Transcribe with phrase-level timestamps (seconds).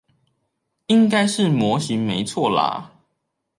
[0.87, 2.91] 應該是模型沒錯啦